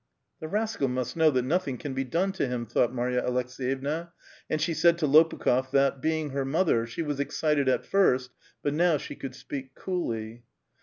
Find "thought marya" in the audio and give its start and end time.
2.65-3.21